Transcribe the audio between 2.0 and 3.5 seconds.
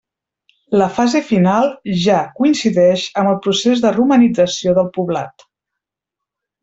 ja coincideix amb el